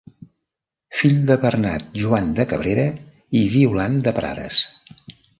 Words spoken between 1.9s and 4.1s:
Joan de Cabrera i Violant